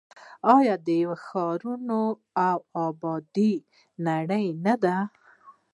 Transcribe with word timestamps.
آیا 0.55 0.75
د 0.85 0.87
یوې 1.01 1.15
روښانه 1.63 2.01
او 2.47 2.57
ابادې 2.85 3.53
نړۍ 4.07 4.45
نه 4.65 4.75
ده؟ 4.83 4.97